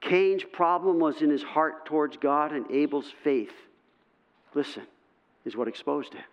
[0.00, 3.52] Cain's problem was in his heart towards God, and Abel's faith,
[4.54, 4.84] listen,
[5.44, 6.24] is what exposed him.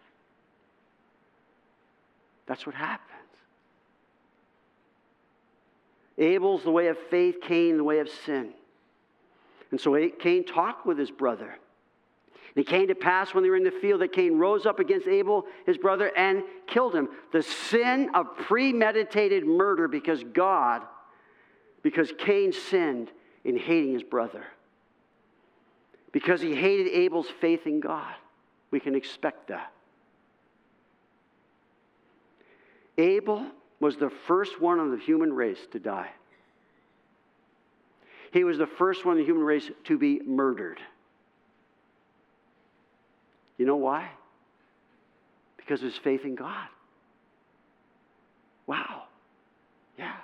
[2.45, 3.09] That's what happens.
[6.17, 8.53] Abel's the way of faith, Cain the way of sin.
[9.71, 11.55] And so Cain talked with his brother.
[12.55, 14.79] And it came to pass when they were in the field that Cain rose up
[14.79, 17.09] against Abel, his brother, and killed him.
[17.31, 20.83] The sin of premeditated murder because God,
[21.81, 23.09] because Cain sinned
[23.43, 24.45] in hating his brother.
[26.11, 28.13] Because he hated Abel's faith in God.
[28.69, 29.71] We can expect that.
[32.99, 33.47] Abel
[33.79, 36.11] was the first one of the human race to die.
[38.31, 40.79] He was the first one in the human race to be murdered.
[43.57, 44.09] You know why?
[45.57, 46.67] Because of his faith in God.
[48.65, 49.03] Wow.
[49.97, 50.15] Yeah.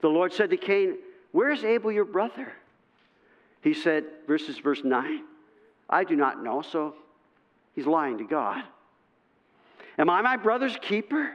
[0.00, 0.96] The Lord said to Cain,
[1.32, 2.52] Where's Abel, your brother?
[3.62, 5.22] He said, verses verse 9,
[5.88, 6.94] I do not know, so
[7.74, 8.62] he's lying to God.
[9.98, 11.32] Am I my brother's keeper?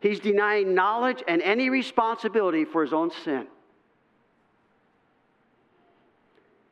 [0.00, 3.46] He's denying knowledge and any responsibility for his own sin.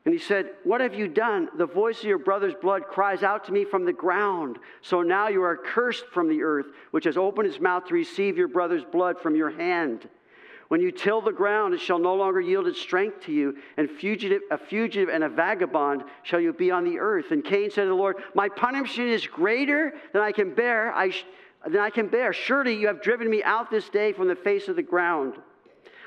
[0.05, 1.49] And he said, What have you done?
[1.57, 4.59] The voice of your brother's blood cries out to me from the ground.
[4.81, 8.37] So now you are cursed from the earth, which has opened its mouth to receive
[8.37, 10.07] your brother's blood from your hand.
[10.67, 13.89] When you till the ground, it shall no longer yield its strength to you, and
[13.89, 17.31] fugitive, a fugitive and a vagabond shall you be on the earth.
[17.31, 20.93] And Cain said to the Lord, My punishment is greater than I can bear.
[20.93, 21.25] I sh-
[21.65, 22.31] than I can bear.
[22.31, 25.35] Surely you have driven me out this day from the face of the ground.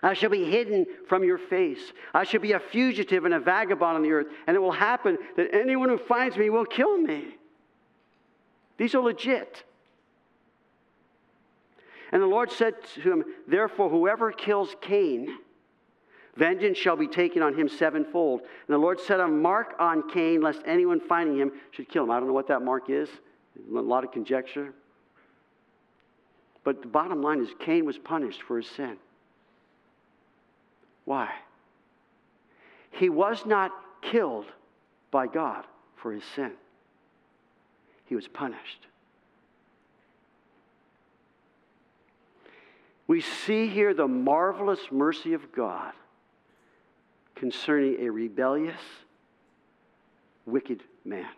[0.02, 1.92] I shall be hidden from your face.
[2.14, 5.18] I shall be a fugitive and a vagabond on the earth, and it will happen
[5.36, 7.36] that anyone who finds me will kill me.
[8.76, 9.64] These are legit.
[12.12, 15.36] And the Lord said to him, Therefore, whoever kills Cain,
[16.36, 18.40] vengeance shall be taken on him sevenfold.
[18.40, 22.12] And the Lord set a mark on Cain, lest anyone finding him should kill him.
[22.12, 23.08] I don't know what that mark is,
[23.74, 24.72] a lot of conjecture.
[26.62, 28.96] But the bottom line is Cain was punished for his sin.
[31.08, 31.30] Why?
[32.90, 34.44] He was not killed
[35.10, 35.64] by God
[35.96, 36.52] for his sin,
[38.04, 38.86] he was punished.
[43.06, 45.94] We see here the marvelous mercy of God
[47.36, 48.82] concerning a rebellious,
[50.44, 51.30] wicked man.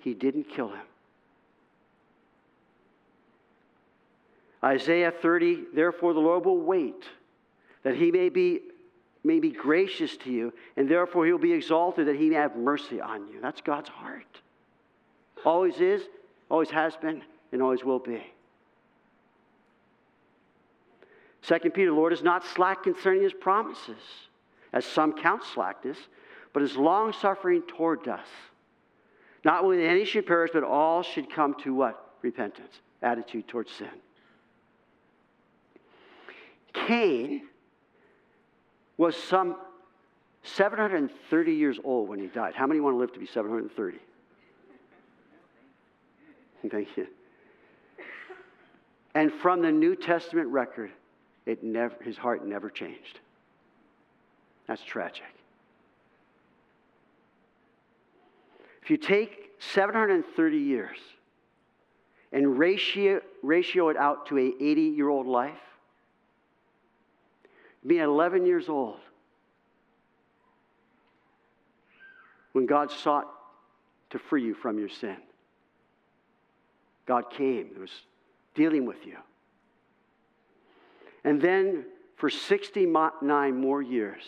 [0.00, 0.84] He didn't kill him.
[4.62, 7.02] Isaiah 30, therefore the Lord will wait
[7.86, 8.62] that he may be,
[9.22, 13.00] may be gracious to you, and therefore he'll be exalted that he may have mercy
[13.00, 13.40] on you.
[13.40, 14.40] That's God's heart.
[15.44, 16.02] Always is,
[16.50, 17.22] always has been,
[17.52, 18.20] and always will be.
[21.42, 24.02] Second Peter, Lord is not slack concerning his promises,
[24.72, 25.96] as some count slackness,
[26.52, 28.26] but is long suffering toward us.
[29.44, 32.14] Not that any should perish, but all should come to what?
[32.20, 33.86] Repentance, attitude towards sin.
[36.72, 37.42] Cain
[38.96, 39.56] was some
[40.42, 42.54] 730 years old when he died.
[42.54, 43.98] How many want to live to be 730?
[46.68, 47.06] Thank you.
[49.14, 50.90] And from the New Testament record,
[51.46, 53.20] it never, his heart never changed.
[54.66, 55.22] That's tragic.
[58.82, 60.98] If you take 730 years
[62.32, 65.54] and ratio, ratio it out to a 80 year old life,
[67.86, 68.98] being 11 years old,
[72.52, 73.26] when God sought
[74.10, 75.16] to free you from your sin,
[77.06, 77.90] God came, He was
[78.54, 79.16] dealing with you.
[81.24, 81.84] And then
[82.16, 84.22] for 69 more years,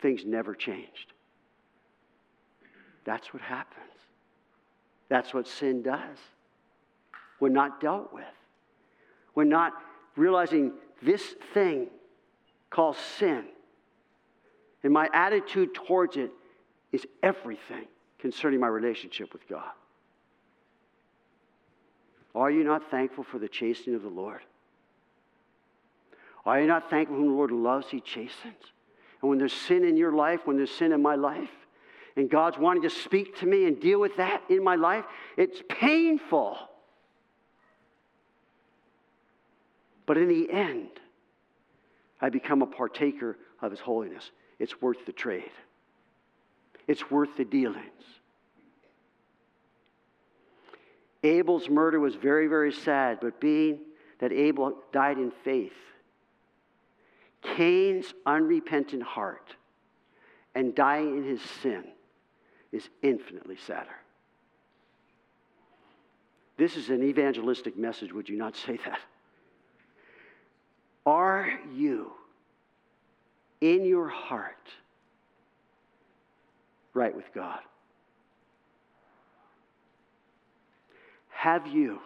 [0.00, 1.12] things never changed.
[3.04, 3.84] That's what happens.
[5.08, 6.18] That's what sin does.
[7.38, 8.24] We're not dealt with.
[9.34, 9.74] We're not
[10.16, 10.72] realizing
[11.02, 11.22] this
[11.54, 11.88] thing
[12.76, 13.42] called sin.
[14.84, 16.30] And my attitude towards it
[16.92, 17.86] is everything
[18.18, 19.70] concerning my relationship with God.
[22.34, 24.42] Are you not thankful for the chastening of the Lord?
[26.44, 28.62] Are you not thankful when the Lord loves, He chastens?
[29.22, 31.48] And when there's sin in your life, when there's sin in my life,
[32.14, 35.06] and God's wanting to speak to me and deal with that in my life,
[35.38, 36.58] it's painful.
[40.04, 40.90] But in the end,
[42.20, 44.30] I become a partaker of His holiness.
[44.58, 45.50] It's worth the trade,
[46.86, 47.86] it's worth the dealings.
[51.22, 53.80] Abel's murder was very, very sad, but being
[54.20, 55.72] that Abel died in faith,
[57.42, 59.56] Cain's unrepentant heart
[60.54, 61.84] and dying in his sin
[62.72, 63.96] is infinitely sadder.
[66.56, 69.00] This is an evangelistic message, would you not say that?
[71.06, 72.10] Are you
[73.60, 74.68] in your heart
[76.94, 77.60] right with God?
[81.28, 82.00] Have you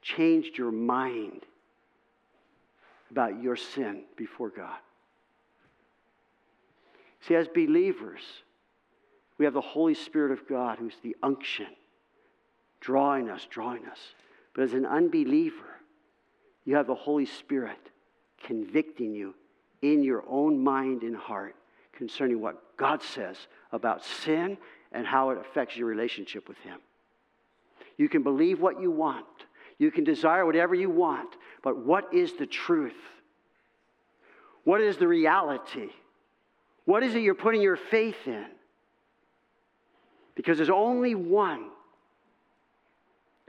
[0.00, 1.42] changed your mind
[3.10, 4.78] about your sin before God?
[7.22, 8.22] See, as believers,
[9.38, 11.66] we have the Holy Spirit of God who's the unction,
[12.80, 13.98] drawing us, drawing us.
[14.54, 15.80] But as an unbeliever,
[16.64, 17.87] you have the Holy Spirit
[18.42, 19.34] convicting you
[19.82, 21.54] in your own mind and heart
[21.92, 23.36] concerning what God says
[23.72, 24.56] about sin
[24.92, 26.78] and how it affects your relationship with Him.
[27.96, 29.26] You can believe what you want,
[29.78, 32.96] you can desire whatever you want, but what is the truth?
[34.64, 35.90] What is the reality?
[36.84, 38.46] What is it you're putting your faith in?
[40.34, 41.66] Because there's only one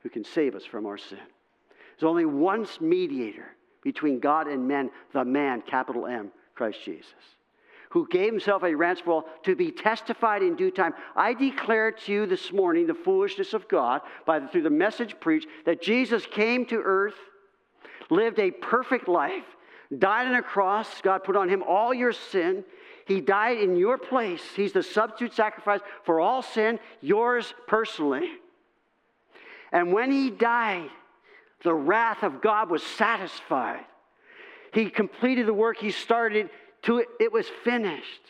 [0.01, 1.19] who can save us from our sin.
[1.99, 7.13] There's only one mediator between God and men, the man, capital M, Christ Jesus,
[7.89, 10.93] who gave himself a ransom for all to be testified in due time.
[11.15, 15.19] I declare to you this morning the foolishness of God by the, through the message
[15.19, 17.15] preached that Jesus came to earth,
[18.09, 19.45] lived a perfect life,
[19.97, 21.01] died on a cross.
[21.01, 22.63] God put on him all your sin.
[23.05, 24.43] He died in your place.
[24.55, 28.30] He's the substitute sacrifice for all sin, yours personally.
[29.71, 30.89] And when he died,
[31.64, 33.86] the wrath of God was satisfied.
[34.74, 36.49] He completed the work he started
[36.84, 38.22] to it was finished.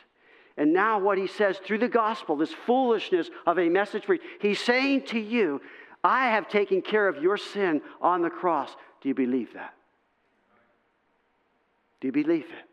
[0.57, 4.21] And now what he says through the gospel, this foolishness of a message for you,
[4.41, 5.61] he's saying to you,
[6.03, 8.75] I have taken care of your sin on the cross.
[9.01, 9.73] Do you believe that?
[12.01, 12.69] Do you believe it?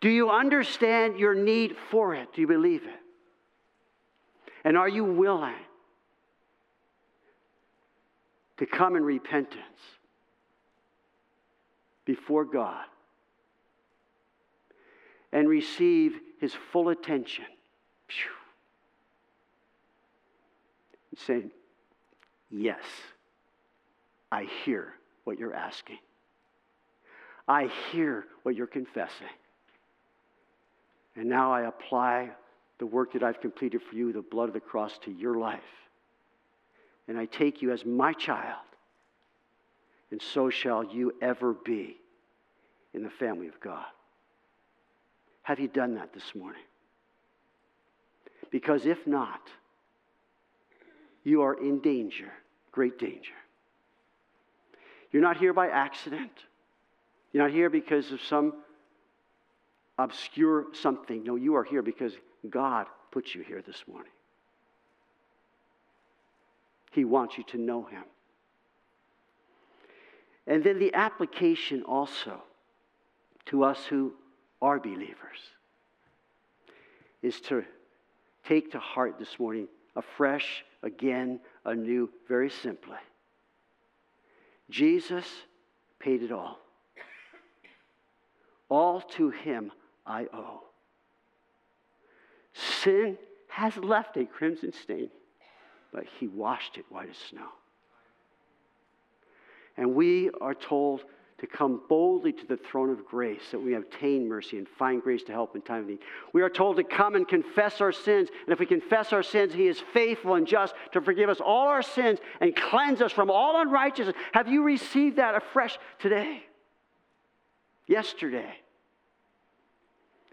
[0.00, 2.32] Do you understand your need for it?
[2.34, 3.00] Do you believe it?
[4.64, 5.54] And are you willing
[8.58, 9.60] to come in repentance
[12.04, 12.84] before God
[15.32, 17.44] and receive His full attention?
[21.10, 21.50] And saying,
[22.50, 22.84] Yes,
[24.30, 24.94] I hear
[25.24, 25.98] what you're asking.
[27.48, 29.26] I hear what you're confessing.
[31.16, 32.30] And now I apply
[32.78, 35.60] the work that I've completed for you, the blood of the cross, to your life.
[37.08, 38.58] And I take you as my child.
[40.10, 41.96] And so shall you ever be
[42.94, 43.84] in the family of God.
[45.42, 46.62] Have you done that this morning?
[48.50, 49.40] Because if not,
[51.22, 52.32] you are in danger,
[52.72, 53.34] great danger.
[55.12, 56.32] You're not here by accident.
[57.32, 58.54] You're not here because of some
[59.98, 61.22] obscure something.
[61.24, 62.14] No, you are here because
[62.48, 64.12] God put you here this morning.
[66.96, 68.02] He wants you to know Him.
[70.46, 72.42] And then the application also
[73.46, 74.14] to us who
[74.62, 75.38] are believers
[77.22, 77.64] is to
[78.44, 82.96] take to heart this morning afresh, again, anew, very simply.
[84.70, 85.26] Jesus
[85.98, 86.58] paid it all.
[88.68, 89.70] All to him
[90.06, 90.62] I owe.
[92.54, 93.18] Sin
[93.48, 95.10] has left a crimson stain,
[95.92, 97.48] but he washed it white as snow.
[99.76, 101.04] And we are told
[101.38, 105.22] to come boldly to the throne of grace that we obtain mercy and find grace
[105.24, 105.98] to help in time of need.
[106.32, 108.30] We are told to come and confess our sins.
[108.46, 111.68] And if we confess our sins, He is faithful and just to forgive us all
[111.68, 114.16] our sins and cleanse us from all unrighteousness.
[114.32, 116.42] Have you received that afresh today?
[117.86, 118.54] Yesterday?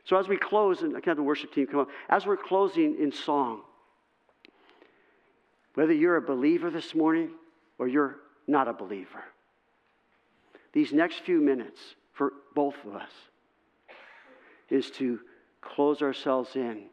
[0.05, 2.37] So as we close, and I can have the worship team come up, as we're
[2.37, 3.61] closing in song,
[5.75, 7.31] whether you're a believer this morning
[7.79, 8.17] or you're
[8.47, 9.23] not a believer,
[10.73, 11.79] these next few minutes
[12.13, 13.11] for both of us
[14.69, 15.19] is to
[15.61, 16.83] close ourselves in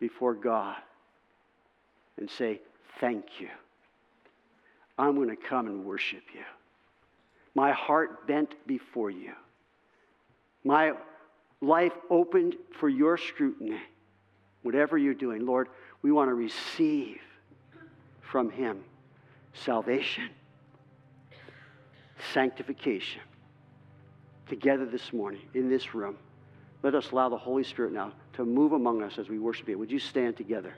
[0.00, 0.76] before God
[2.18, 2.60] and say,
[3.00, 3.48] Thank you.
[4.96, 6.44] I'm going to come and worship you.
[7.54, 9.32] My heart bent before you.
[10.62, 10.92] My
[11.60, 13.80] life opened for your scrutiny.
[14.62, 15.68] Whatever you're doing, Lord,
[16.02, 17.18] we want to receive
[18.34, 18.82] from Him
[19.52, 20.28] salvation,
[22.32, 23.20] sanctification.
[24.48, 26.16] Together this morning in this room,
[26.82, 29.78] let us allow the Holy Spirit now to move among us as we worship you.
[29.78, 30.74] Would you stand together?